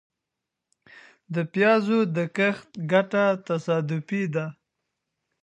[1.33, 4.45] د پيازو د کښت ګټه تصادفي ده.